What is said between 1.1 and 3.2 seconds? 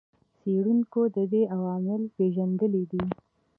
د دې عوامل پېژندلي دي.